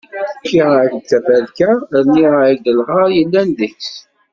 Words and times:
Fkiɣ-ak 0.39 0.93
taferka 1.09 1.71
rniɣ-ak 2.03 2.63
lɣar 2.77 3.07
yellan 3.17 3.49
deg-s. 3.59 3.91